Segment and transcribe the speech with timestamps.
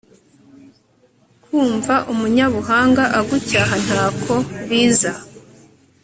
[1.43, 4.35] kumva umunyabuhanga agucyaha ntako
[4.67, 5.11] biza